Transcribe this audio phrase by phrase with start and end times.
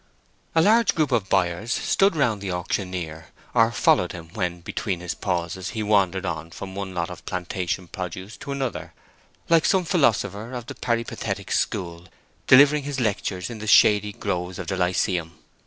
[0.55, 5.13] A large group of buyers stood round the auctioneer, or followed him when, between his
[5.13, 8.95] pauses, he wandered on from one lot of plantation produce to another,
[9.47, 12.05] like some philosopher of the Peripatetic school
[12.47, 15.33] delivering his lectures in the shady groves of the Lyceum.